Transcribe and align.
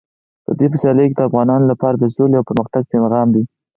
د 0.45 0.49
دوی 0.57 0.67
په 0.71 0.77
سیالیو 0.81 1.09
کې 1.09 1.15
د 1.17 1.21
افغانانو 1.29 1.69
لپاره 1.71 1.95
د 1.97 2.05
سولې 2.15 2.35
او 2.37 2.47
پرمختګ 2.49 2.83
پیغام 2.93 3.27
دی. 3.35 3.43